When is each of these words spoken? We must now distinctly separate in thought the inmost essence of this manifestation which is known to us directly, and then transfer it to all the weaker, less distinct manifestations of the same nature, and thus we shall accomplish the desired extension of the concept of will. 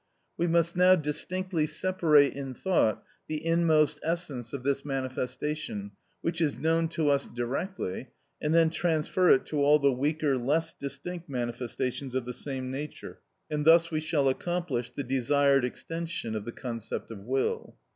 We 0.35 0.47
must 0.47 0.75
now 0.75 0.95
distinctly 0.95 1.67
separate 1.67 2.33
in 2.33 2.55
thought 2.55 3.03
the 3.27 3.45
inmost 3.45 3.99
essence 4.01 4.51
of 4.51 4.63
this 4.63 4.83
manifestation 4.83 5.91
which 6.21 6.41
is 6.41 6.57
known 6.57 6.87
to 6.97 7.09
us 7.09 7.27
directly, 7.27 8.07
and 8.41 8.51
then 8.51 8.71
transfer 8.71 9.29
it 9.29 9.45
to 9.45 9.63
all 9.63 9.77
the 9.77 9.91
weaker, 9.93 10.39
less 10.39 10.73
distinct 10.73 11.29
manifestations 11.29 12.15
of 12.15 12.25
the 12.25 12.33
same 12.33 12.71
nature, 12.71 13.19
and 13.51 13.63
thus 13.63 13.91
we 13.91 13.99
shall 13.99 14.27
accomplish 14.27 14.89
the 14.89 15.03
desired 15.03 15.63
extension 15.63 16.35
of 16.35 16.45
the 16.45 16.51
concept 16.51 17.11
of 17.11 17.19
will. 17.19 17.75